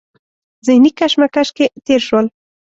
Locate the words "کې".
1.57-1.65